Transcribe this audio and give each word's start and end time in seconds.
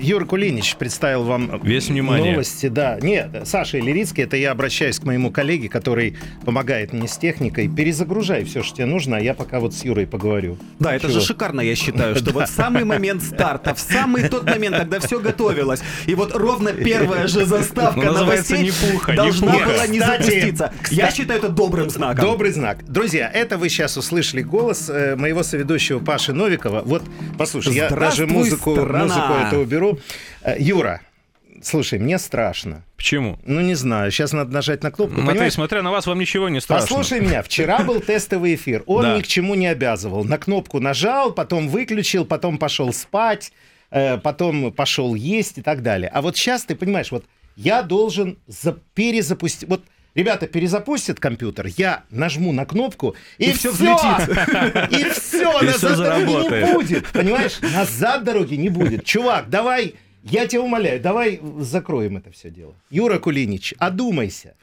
Юра 0.00 0.24
Кулинич 0.24 0.76
представил 0.76 1.24
вам 1.24 1.60
Весь 1.62 1.88
внимание. 1.88 2.32
новости. 2.32 2.66
Да, 2.68 2.98
нет, 3.00 3.30
Саша 3.44 3.78
Иллирицкий, 3.78 4.24
это 4.24 4.36
я 4.36 4.50
обращаюсь 4.50 4.98
к 4.98 5.04
моему 5.04 5.30
коллеге, 5.30 5.68
который 5.68 6.16
помогает 6.44 6.92
мне 6.92 7.08
с 7.08 7.16
техникой. 7.16 7.68
Перезагружай 7.68 8.44
все, 8.44 8.62
что 8.62 8.76
тебе 8.76 8.86
нужно, 8.86 9.18
а 9.18 9.20
я 9.20 9.34
пока 9.34 9.60
вот 9.60 9.74
с 9.74 9.84
Юрой 9.84 10.06
поговорю. 10.06 10.58
Да, 10.78 10.94
это 10.94 11.08
Чего? 11.08 11.20
же 11.20 11.26
шикарно, 11.26 11.60
я 11.60 11.74
считаю, 11.74 12.16
что 12.16 12.30
вот 12.32 12.48
в 12.48 12.52
самый 12.52 12.84
момент 12.84 13.22
старта, 13.22 13.74
в 13.74 13.80
самый 13.80 14.28
тот 14.28 14.44
момент, 14.44 14.76
когда 14.76 15.00
все 15.00 15.20
готовилось, 15.20 15.80
и 16.06 16.14
вот 16.14 16.34
ровно 16.34 16.72
первая 16.72 17.26
же 17.26 17.44
заставка 17.44 18.00
Ну, 18.00 18.12
новостей 18.12 18.58
«Не 18.62 18.70
пуха, 18.70 19.12
не 19.12 19.16
должна 19.16 19.52
пуха». 19.52 19.68
была 19.68 19.86
не 19.86 20.00
запуститься. 20.00 20.72
Я 20.90 21.10
считаю 21.10 21.38
это 21.38 21.48
добрым 21.48 21.90
знаком. 21.90 22.24
Добрый 22.24 22.52
знак. 22.52 22.84
Друзья, 22.86 23.30
это 23.32 23.58
вы 23.58 23.68
сейчас 23.68 23.96
услышали 23.96 24.42
голос 24.42 24.88
э, 24.88 25.16
моего 25.16 25.42
соведущего 25.42 25.98
Паши 26.00 26.32
Новикова. 26.32 26.82
Вот, 26.84 27.02
послушай, 27.38 27.74
я 27.74 27.88
даже 27.90 28.26
музыку, 28.26 28.74
это 28.74 29.58
уберу. 29.58 29.83
Э, 30.42 30.56
Юра, 30.58 31.00
слушай, 31.62 31.98
мне 31.98 32.18
страшно. 32.18 32.84
Почему? 32.96 33.38
Ну, 33.44 33.60
не 33.60 33.74
знаю, 33.74 34.10
сейчас 34.10 34.32
надо 34.32 34.52
нажать 34.52 34.82
на 34.82 34.90
кнопку. 34.90 35.16
Матвей, 35.16 35.32
понимаешь? 35.32 35.52
смотря 35.54 35.82
на 35.82 35.90
вас, 35.90 36.06
вам 36.06 36.18
ничего 36.18 36.48
не 36.48 36.60
страшно. 36.60 36.86
Послушай 36.86 37.20
меня, 37.20 37.42
вчера 37.42 37.80
был 37.84 38.00
тестовый 38.06 38.54
эфир. 38.54 38.82
Он 38.86 39.02
Да. 39.02 39.16
ни 39.16 39.22
к 39.22 39.26
чему 39.26 39.54
не 39.54 39.66
обязывал. 39.66 40.24
На 40.24 40.38
кнопку 40.38 40.80
нажал, 40.80 41.32
потом 41.32 41.68
выключил, 41.68 42.24
потом 42.24 42.58
пошел 42.58 42.92
спать, 42.92 43.52
э, 43.90 44.18
потом 44.18 44.72
пошел 44.72 45.14
есть 45.14 45.58
и 45.58 45.62
так 45.62 45.82
далее. 45.82 46.10
А 46.12 46.22
вот 46.22 46.36
сейчас 46.36 46.64
ты 46.64 46.74
понимаешь, 46.76 47.10
вот 47.12 47.24
я 47.56 47.82
должен 47.82 48.38
за- 48.46 48.78
перезапустить. 48.94 49.68
Вот 49.68 49.82
ребята 50.14 50.46
перезапустят 50.46 51.20
компьютер, 51.20 51.66
я 51.76 52.04
нажму 52.10 52.52
на 52.52 52.64
кнопку, 52.64 53.14
и, 53.38 53.50
И 53.50 53.52
всё! 53.52 53.72
взлетит. 53.72 54.90
И 54.92 55.10
все, 55.10 55.60
назад 55.60 55.98
дороги 55.98 56.52
не 56.64 56.72
будет. 56.74 57.06
Понимаешь? 57.08 57.60
Назад 57.60 58.24
дороги 58.24 58.54
не 58.54 58.68
будет. 58.68 59.04
Чувак, 59.04 59.48
давай, 59.50 59.94
я 60.22 60.46
тебя 60.46 60.62
умоляю, 60.62 61.00
давай 61.00 61.40
закроем 61.58 62.16
это 62.16 62.30
все 62.30 62.50
дело. 62.50 62.74
Юра 62.90 63.18
Кулинич, 63.18 63.74
одумайся. 63.78 64.54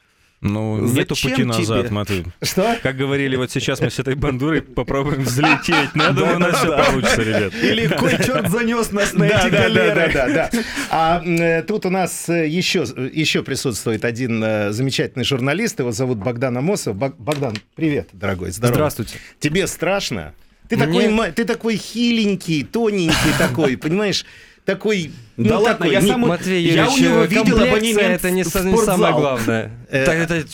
Ну, 0.41 0.79
нету 0.79 1.15
пути 1.21 1.43
назад, 1.43 1.85
тебе? 1.85 1.91
Матвей. 1.91 2.25
Что? 2.41 2.75
Как 2.81 2.97
говорили, 2.97 3.35
вот 3.35 3.51
сейчас 3.51 3.79
мы 3.79 3.91
с 3.91 3.99
этой 3.99 4.15
бандурой 4.15 4.63
попробуем 4.63 5.21
взлететь. 5.21 5.93
Но 5.93 6.05
я 6.05 6.09
думаю, 6.11 6.37
у 6.37 6.39
нас 6.39 6.57
все 6.57 6.75
получится, 6.83 7.21
ребят. 7.21 7.53
Или 7.53 7.87
кой 7.87 8.17
черт 8.17 8.49
занес 8.49 8.91
нас 8.91 9.13
на 9.13 9.25
эти 9.25 9.49
галеры. 9.49 10.11
да, 10.11 10.27
да, 10.27 10.49
да. 10.51 10.59
А 10.89 11.23
э, 11.23 11.61
тут 11.61 11.85
у 11.85 11.91
нас 11.91 12.27
э, 12.27 12.47
еще, 12.47 12.85
еще 13.13 13.43
присутствует 13.43 14.03
один 14.03 14.43
э, 14.43 14.71
замечательный 14.71 15.25
журналист, 15.25 15.79
его 15.79 15.91
зовут 15.91 16.17
Богдан 16.17 16.57
Амосов. 16.57 16.95
Бог- 16.95 17.17
Богдан, 17.19 17.55
привет, 17.75 18.09
дорогой, 18.11 18.49
здорово. 18.49 18.73
Здравствуйте. 18.73 19.17
Тебе 19.39 19.67
страшно? 19.67 20.33
Такой, 20.69 21.31
ты 21.33 21.43
такой 21.45 21.75
хиленький, 21.75 22.63
тоненький 22.63 23.37
такой, 23.37 23.77
понимаешь? 23.77 24.25
Такой, 24.65 25.11
Да 25.37 25.55
ну, 25.55 25.61
ладно, 25.61 25.77
такой, 25.77 25.91
я 25.91 26.01
не- 26.01 26.07
сам- 26.09 26.21
Матвей 26.21 26.63
Я 26.63 26.85
Юрьевич, 26.85 26.99
у 26.99 27.03
него 27.03 27.23
э, 27.23 27.27
видел 27.27 27.59
абонемент 27.59 27.99
это 28.15 28.31
не, 28.31 28.43
в 28.43 28.53
не 28.55 28.77
самое 28.77 29.13
главное. 29.13 29.71
Э, 29.89 30.05
Так 30.05 30.15
это 30.17 30.45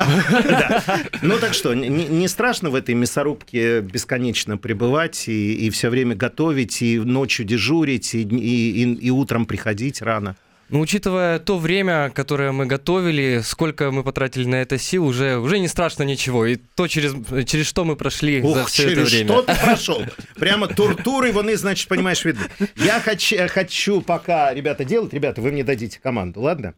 Ну 1.22 1.38
так 1.38 1.52
что, 1.54 1.74
не, 1.74 2.28
страшно 2.28 2.70
в 2.70 2.74
этой 2.74 2.94
мясорубке 2.94 3.80
бесконечно 3.80 4.56
пребывать 4.56 5.28
и, 5.28 5.68
все 5.70 5.90
время 5.90 6.14
готовить, 6.14 6.80
и 6.82 6.98
ночью 6.98 7.44
дежурить, 7.44 8.14
и 8.14 9.10
утром 9.10 9.46
приходить 9.46 10.00
рано? 10.02 10.36
Ну, 10.70 10.80
учитывая 10.80 11.38
то 11.38 11.58
время, 11.58 12.10
которое 12.14 12.52
мы 12.52 12.66
готовили, 12.66 13.40
сколько 13.44 13.90
мы 13.90 14.04
потратили 14.04 14.46
на 14.46 14.56
это 14.62 14.78
сил, 14.78 15.04
уже, 15.06 15.36
уже 15.38 15.58
не 15.58 15.68
страшно 15.68 16.04
ничего. 16.04 16.46
И 16.46 16.56
то, 16.56 16.86
через, 16.86 17.14
через 17.46 17.66
что 17.66 17.84
мы 17.84 17.96
прошли 17.96 18.40
за 18.40 18.46
Ух, 18.46 18.68
все 18.68 18.84
это 18.84 18.94
через 18.94 19.10
время. 19.10 19.28
что 19.28 19.42
ты 19.42 19.54
прошел? 19.60 20.02
Прямо 20.36 20.68
тортуры, 20.68 21.32
вони, 21.32 21.56
значит, 21.56 21.88
понимаешь, 21.88 22.24
видны. 22.24 22.44
Я 22.76 23.00
хочу, 23.00 23.36
хочу 23.48 24.00
пока, 24.00 24.54
ребята, 24.54 24.84
делать, 24.84 25.12
ребята, 25.12 25.40
вы 25.40 25.50
мне 25.52 25.64
дадите 25.64 25.98
команду, 26.00 26.40
ладно? 26.40 26.74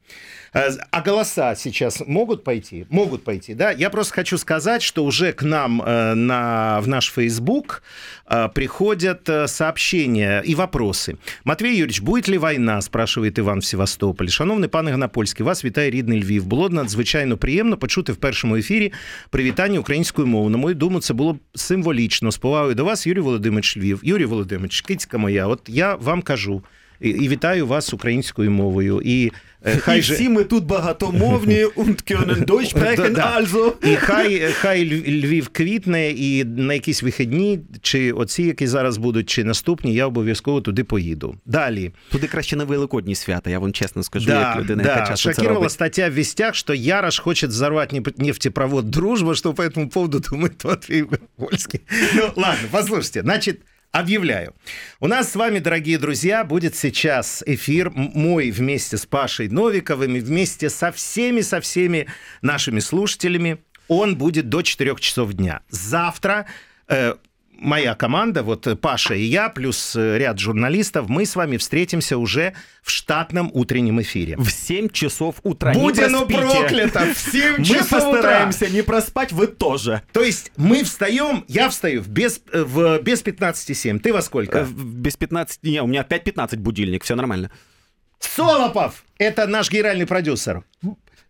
Э, 0.54 0.70
А 0.90 1.00
голоса 1.02 1.54
сейчас 1.54 2.02
могут 2.06 2.44
пойти? 2.44 2.86
Могут 2.90 3.24
пойти, 3.24 3.54
да? 3.54 3.70
Я 3.72 3.90
просто 3.90 4.14
хочу 4.14 4.38
сказать, 4.38 4.82
что 4.82 5.04
уже 5.04 5.32
к 5.32 5.42
нам 5.42 5.82
э, 5.82 6.14
на, 6.14 6.80
в 6.80 6.88
наш 6.88 7.10
Facebook 7.12 7.82
э, 8.26 8.48
приходят 8.54 9.28
сообщения 9.46 10.40
и 10.40 10.54
вопросы. 10.54 11.16
Матвей 11.44 11.72
Юрьевич, 11.76 12.00
будет 12.00 12.28
ли 12.28 12.38
війна, 12.38 12.80
спрашивает 12.82 13.38
Іван 13.38 13.58
в 13.60 13.64
Севастополі. 13.86 14.28
Шановний 14.28 14.68
пане 14.68 14.92
Гнапольський, 14.92 15.46
вас 15.46 15.64
вітає 15.64 15.90
рідний 15.90 16.22
Львів. 16.22 16.46
Було 16.46 16.68
надзвичайно 16.68 17.36
приємно 17.36 17.76
почути 17.76 18.12
в 18.12 18.16
першому 18.16 18.56
ефірі 18.56 18.92
привітання 19.30 19.78
українською 19.78 20.26
мовою. 20.26 20.50
На 20.50 20.58
мою 20.58 20.74
думку, 20.74 21.00
це 21.00 21.14
було 21.14 21.32
б 21.32 21.38
символічно. 21.54 22.30
З 22.30 22.38
повагою 22.38 22.74
до 22.74 22.84
вас, 22.84 23.06
Юрій 23.06 23.20
Володимирович 23.20 23.76
Львів. 23.76 24.00
Юрій 24.02 24.24
Володимирович, 24.24 24.80
кицька 24.80 25.18
моя, 25.18 25.46
от 25.46 25.60
я 25.68 25.94
вам 25.94 26.22
кажу. 26.22 26.62
І, 27.02 27.08
і 27.08 27.28
вітаю 27.28 27.66
вас 27.66 27.94
українською 27.94 28.50
мовою. 28.50 29.00
І 29.04 29.32
е, 29.66 29.74
І 29.76 29.78
хай 29.78 30.02
же 30.02 30.14
всі 30.14 30.28
ми 30.28 30.44
тут 30.44 30.64
багатомовні, 30.64 31.64
und 31.64 32.44
Deutsch 32.46 32.74
sprechen, 32.78 33.14
also. 33.36 33.72
і 33.92 33.96
хай, 33.96 34.40
хай 34.52 34.84
Львів 35.24 35.48
квітне, 35.48 36.10
і 36.10 36.44
на 36.44 36.74
якісь 36.74 37.02
вихідні, 37.02 37.60
чи 37.82 38.12
оці, 38.12 38.42
які 38.42 38.66
зараз 38.66 38.96
будуть, 38.96 39.30
чи 39.30 39.44
наступні, 39.44 39.94
я 39.94 40.06
обов'язково 40.06 40.60
туди 40.60 40.84
поїду. 40.84 41.34
Далі. 41.46 41.90
Туди 42.10 42.26
краще 42.26 42.56
на 42.56 42.64
великодні 42.64 43.14
свята, 43.14 43.50
я 43.50 43.58
вам 43.58 43.72
чесно 43.72 44.02
скажу, 44.02 44.26
Да, 44.26 44.40
як 44.40 44.56
людина, 44.58 44.82
яка 44.82 45.00
да. 45.00 45.06
часто 45.06 45.32
це 45.32 45.42
робить. 45.42 45.70
статья 45.72 46.08
в 46.08 46.12
«Вестях», 46.12 46.54
что 46.54 46.74
Ярош 46.74 47.18
хочет 47.18 47.50
взорвать 47.50 48.18
нефтепровод 48.18 48.90
«Дружба», 48.90 49.34
что 49.34 49.54
по 49.54 49.62
этому 49.62 49.88
поводу 49.88 50.20
думает 50.20 50.64
Матвей 50.64 51.04
Вольский. 51.38 51.80
Ну, 52.14 52.22
ладно, 52.36 52.68
послушайте. 52.70 53.20
Значит, 53.22 53.60
Объявляю. 53.92 54.54
У 55.00 55.06
нас 55.06 55.30
с 55.30 55.36
вами, 55.36 55.58
дорогие 55.58 55.98
друзья, 55.98 56.44
будет 56.44 56.74
сейчас 56.74 57.42
эфир 57.44 57.90
мой 57.90 58.50
вместе 58.50 58.96
с 58.96 59.04
Пашей 59.04 59.48
Новиковым 59.48 60.16
и 60.16 60.20
вместе 60.20 60.70
со 60.70 60.90
всеми, 60.92 61.42
со 61.42 61.60
всеми 61.60 62.06
нашими 62.40 62.80
слушателями. 62.80 63.58
Он 63.88 64.16
будет 64.16 64.48
до 64.48 64.62
4 64.62 64.96
часов 64.96 65.34
дня. 65.34 65.60
Завтра 65.68 66.46
э, 66.88 67.16
моя 67.52 67.94
команда, 67.94 68.42
вот 68.42 68.68
Паша 68.80 69.14
и 69.14 69.22
я, 69.22 69.48
плюс 69.48 69.94
э, 69.96 70.18
ряд 70.18 70.38
журналистов, 70.38 71.08
мы 71.08 71.26
с 71.26 71.36
вами 71.36 71.56
встретимся 71.56 72.18
уже 72.18 72.54
в 72.82 72.90
штатном 72.90 73.50
утреннем 73.54 74.00
эфире. 74.02 74.36
В 74.36 74.50
7 74.50 74.88
часов 74.88 75.36
утра. 75.42 75.72
Будь 75.72 75.98
оно 75.98 76.26
проклято! 76.26 77.06
В 77.14 77.18
7 77.32 77.58
Мы 77.58 77.64
часов 77.64 77.92
утра! 77.92 78.12
постараемся 78.12 78.68
не 78.68 78.82
проспать, 78.82 79.32
вы 79.32 79.46
тоже. 79.46 80.02
То 80.12 80.22
есть 80.22 80.52
мы 80.56 80.82
встаем, 80.84 81.44
я 81.48 81.68
встаю 81.68 82.02
в 82.02 82.08
без, 82.08 82.40
э, 82.52 82.62
в 82.62 83.00
без 83.00 83.22
15,7. 83.22 84.00
Ты 84.00 84.12
во 84.12 84.22
сколько? 84.22 84.58
Э, 84.58 84.64
в- 84.64 84.94
Без 84.96 85.16
15... 85.16 85.62
Не, 85.62 85.82
у 85.82 85.86
меня 85.86 86.02
5-15 86.02 86.56
будильник, 86.56 87.04
все 87.04 87.14
нормально. 87.14 87.50
Солопов! 88.18 89.04
Это 89.18 89.46
наш 89.46 89.70
генеральный 89.70 90.06
продюсер. 90.06 90.64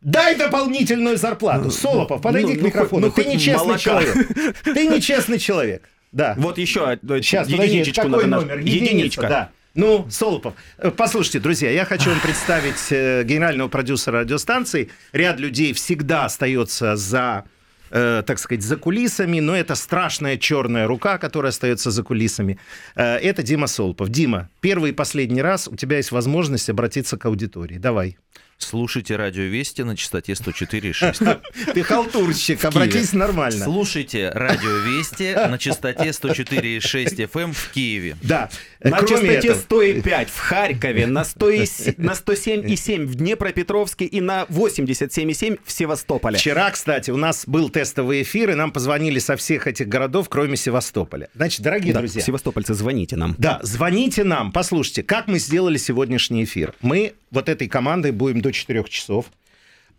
Дай 0.01 0.35
дополнительную 0.35 1.17
зарплату. 1.17 1.71
Солопов, 1.71 2.23
подойди 2.23 2.55
ну, 2.55 2.59
к 2.59 2.61
ну, 2.61 2.67
микрофону. 2.67 3.07
ну, 3.07 3.13
Ты 3.13 3.25
нечестный 3.25 3.67
молока. 3.67 3.79
человек. 3.79 4.17
Ты 4.65 4.89
нечестный 4.89 5.39
человек. 5.39 5.89
Да. 6.13 6.35
Вот 6.37 6.59
еще 6.59 6.99
Сейчас, 7.03 7.49
подожди, 7.49 7.79
единичечку 7.79 8.03
какой 8.03 8.27
надо 8.27 8.47
номер? 8.47 8.59
Единичка. 8.59 9.29
да. 9.29 9.51
Ну, 9.75 10.07
Солопов, 10.11 10.55
э, 10.77 10.91
послушайте, 10.91 11.41
друзья, 11.41 11.71
я 11.71 11.87
хочу 11.87 12.11
вам 12.11 12.21
представить 12.21 12.91
э, 12.91 13.25
генерального 13.25 13.69
продюсера 13.69 14.21
радиостанции. 14.21 14.91
Ряд 15.13 15.41
людей 15.41 15.73
всегда 15.73 16.27
остается 16.27 16.95
за 16.97 17.45
э, 17.93 18.23
так 18.27 18.39
сказать, 18.39 18.63
за 18.65 18.77
кулисами, 18.77 19.41
но 19.41 19.55
это 19.57 19.75
страшная 19.75 20.37
черная 20.37 20.87
рука, 20.87 21.19
которая 21.19 21.51
остается 21.51 21.91
за 21.91 22.03
кулисами. 22.03 22.59
Э, 22.97 23.17
это 23.17 23.43
Дима 23.43 23.67
Солопов. 23.69 24.09
Дима, 24.09 24.49
первый 24.61 24.91
и 24.91 24.95
последний 24.95 25.43
раз 25.43 25.69
у 25.69 25.77
тебя 25.77 25.99
есть 25.99 26.11
возможность 26.11 26.69
обратиться 26.69 27.17
к 27.17 27.25
аудитории. 27.27 27.79
Давай. 27.79 28.17
Слушайте 28.59 29.17
радио 29.17 29.43
Вести 29.43 29.83
на 29.83 29.97
частоте 29.97 30.33
104,6. 30.35 31.41
Ты 31.75 31.83
халтурщик, 31.83 32.65
обратись 32.65 33.13
нормально. 33.13 33.65
Слушайте 33.65 34.31
радио 34.31 34.71
Вести 34.79 35.35
на 35.35 35.59
частоте 35.59 36.11
104,6 36.11 37.29
FM 37.29 37.53
в 37.53 37.71
Киеве. 37.73 38.17
Да. 38.23 38.51
На 38.81 39.01
частоте 39.01 39.49
этого, 39.49 39.59
105 39.59 40.29
в 40.31 40.39
Харькове, 40.39 41.07
на, 41.07 41.25
100 41.25 41.51
и 41.51 41.67
с- 41.67 41.95
на 41.97 42.13
107,7 42.13 43.05
в 43.07 43.17
Днепропетровске 43.17 44.05
и 44.05 44.21
на 44.21 44.45
87,7 44.49 45.59
в 45.65 45.73
Севастополе. 45.73 46.39
Вчера, 46.39 46.71
кстати, 46.71 47.11
у 47.11 47.17
нас 47.17 47.45
был 47.47 47.69
тестовый 47.83 48.23
эфир, 48.23 48.51
и 48.51 48.55
нам 48.55 48.71
позвонили 48.71 49.19
со 49.19 49.37
всех 49.37 49.67
этих 49.67 49.89
городов, 49.89 50.29
кроме 50.29 50.57
Севастополя. 50.57 51.29
Значит, 51.35 51.63
дорогие 51.63 51.93
Да, 51.93 51.99
друзья, 51.99 52.23
севастопольцы, 52.23 52.75
звоните 52.75 53.17
нам. 53.17 53.35
да, 53.39 53.59
звоните 53.63 54.23
нам, 54.23 54.53
послушайте, 54.53 55.03
как 55.03 55.27
мы 55.27 55.41
сделали 55.41 55.79
сегодняшний 55.79 56.45
эфир. 56.45 56.75
Мы 56.81 57.15
вот 57.33 57.49
этой 57.49 57.69
командой 57.69 58.13
будем 58.13 58.41
до 58.41 58.53
4 58.53 58.85
часов. 58.85 59.27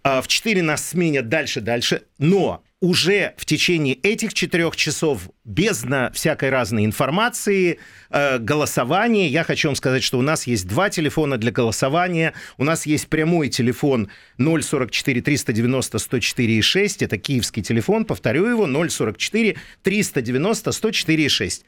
А, 0.03 0.21
В 0.21 0.27
4 0.29 0.61
нас 0.61 0.87
сменят 0.87 1.27
дальше-дальше, 1.27 2.03
но 2.19 2.63
уже 2.83 3.33
в 3.37 3.45
течение 3.45 3.95
этих 3.95 4.33
четырех 4.33 4.75
часов 4.75 5.29
бездна 5.45 6.11
всякой 6.13 6.49
разной 6.49 6.83
информации, 6.83 7.79
э, 8.09 8.39
голосования. 8.39 9.29
Я 9.29 9.45
хочу 9.45 9.69
вам 9.69 9.75
сказать, 9.77 10.03
что 10.03 10.19
у 10.19 10.21
нас 10.21 10.47
есть 10.47 10.67
два 10.67 10.89
телефона 10.89 11.37
для 11.37 11.53
голосования. 11.53 12.33
У 12.57 12.65
нас 12.65 12.85
есть 12.85 13.07
прямой 13.07 13.47
телефон 13.47 14.09
044 14.37 15.21
390 15.21 15.97
104 15.97 16.61
6. 16.61 17.01
Это 17.03 17.17
киевский 17.17 17.63
телефон, 17.63 18.03
повторю 18.03 18.47
его, 18.47 18.67
044 18.67 19.55
390 19.81 20.71
104 20.73 21.29
6. 21.29 21.65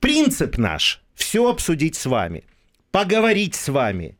Принцип 0.00 0.56
наш– 0.56 1.02
все 1.14 1.50
обсудить 1.50 1.94
с 1.94 2.06
вами. 2.06 2.42
поговорить 2.90 3.54
с 3.54 3.68
вами, 3.68 4.16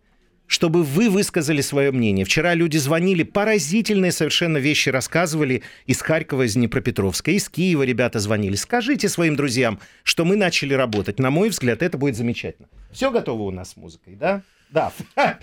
чтобы 0.46 0.82
вы 0.82 1.08
высказали 1.08 1.60
свое 1.60 1.90
мнение. 1.90 2.24
Вчера 2.24 2.54
люди 2.54 2.76
звонили, 2.76 3.22
поразительные 3.22 4.12
совершенно 4.12 4.58
вещи 4.58 4.88
рассказывали 4.88 5.62
из 5.86 6.00
Харькова, 6.02 6.42
из 6.42 6.54
Днепропетровска, 6.54 7.30
из 7.30 7.48
Киева 7.48 7.82
ребята 7.82 8.18
звонили. 8.18 8.56
Скажите 8.56 9.08
своим 9.08 9.36
друзьям, 9.36 9.80
что 10.02 10.24
мы 10.24 10.36
начали 10.36 10.74
работать. 10.74 11.18
На 11.18 11.30
мой 11.30 11.48
взгляд, 11.48 11.82
это 11.82 11.98
будет 11.98 12.16
замечательно. 12.16 12.68
Все 12.92 13.10
готово 13.10 13.42
у 13.42 13.50
нас 13.50 13.72
с 13.72 13.76
музыкой, 13.76 14.14
да? 14.14 14.42
Да. 14.74 14.92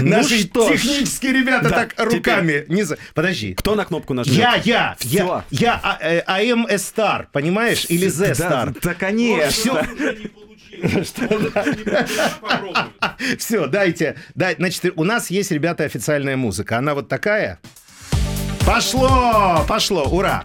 Наши 0.00 0.38
что 0.46 0.68
ж. 0.68 0.72
технические 0.80 1.32
ребята 1.32 1.68
Да, 1.68 1.74
так 1.74 1.94
руками. 1.98 2.64
не 2.68 2.84
за- 2.84 2.96
Подожди. 3.14 3.52
Кто 3.54 3.74
на 3.74 3.84
кнопку 3.84 4.14
нажмет? 4.14 4.36
Я, 4.38 4.54
я, 4.64 4.96
я, 5.02 5.44
я, 5.50 5.80
а, 5.82 5.98
э, 6.00 6.22
AM 6.26 6.66
a 6.70 6.76
Star, 6.76 7.26
понимаешь? 7.32 7.86
Или 7.88 8.06
The 8.08 8.36
Да, 8.38 8.64
Star. 8.72 8.78
да, 8.80 8.94
конечно. 8.94 9.84
Все, 13.38 13.66
дайте. 13.68 14.16
дай- 14.36 14.54
Значит, 14.56 14.92
у 14.94 15.02
нас 15.04 15.30
есть, 15.30 15.50
ребята, 15.50 15.82
официальная 15.84 16.36
музыка. 16.36 16.78
Она 16.78 16.94
вот 16.94 17.08
такая. 17.08 17.58
Пошло, 18.64 19.64
пошло, 19.68 20.04
ура. 20.04 20.44